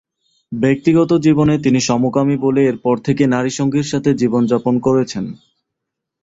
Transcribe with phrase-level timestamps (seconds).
[0.51, 5.25] ব্যক্তিগত জীবনে তিনি সমকামী বলে এরপর থেকে নারী সঙ্গীর সাথে জীবনযাপন করছেন।